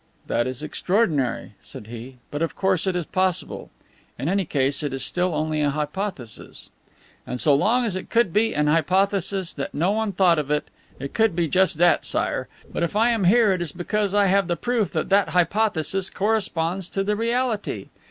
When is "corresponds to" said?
16.09-17.03